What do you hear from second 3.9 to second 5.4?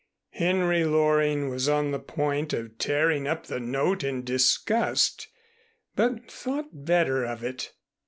in disgust